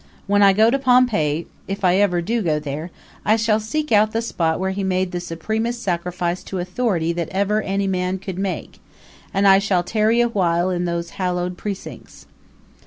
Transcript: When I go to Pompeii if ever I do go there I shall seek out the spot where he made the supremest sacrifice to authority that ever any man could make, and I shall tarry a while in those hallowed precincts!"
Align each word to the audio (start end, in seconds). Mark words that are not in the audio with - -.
When 0.25 0.41
I 0.41 0.51
go 0.51 0.71
to 0.71 0.79
Pompeii 0.79 1.45
if 1.67 1.85
ever 1.85 2.17
I 2.17 2.21
do 2.21 2.41
go 2.41 2.57
there 2.59 2.89
I 3.23 3.35
shall 3.35 3.59
seek 3.59 3.91
out 3.91 4.13
the 4.13 4.23
spot 4.23 4.59
where 4.59 4.71
he 4.71 4.83
made 4.83 5.11
the 5.11 5.19
supremest 5.19 5.83
sacrifice 5.83 6.41
to 6.45 6.57
authority 6.57 7.13
that 7.13 7.29
ever 7.29 7.61
any 7.61 7.85
man 7.85 8.17
could 8.17 8.39
make, 8.39 8.79
and 9.31 9.47
I 9.47 9.59
shall 9.59 9.83
tarry 9.83 10.19
a 10.19 10.27
while 10.29 10.71
in 10.71 10.85
those 10.85 11.11
hallowed 11.21 11.55
precincts!" 11.55 12.25